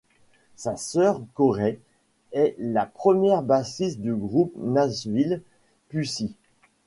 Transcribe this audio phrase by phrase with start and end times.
[0.55, 1.77] Sa sœur Corey
[2.31, 5.43] est la première bassiste du groupe Nashville
[5.89, 6.35] Pussy.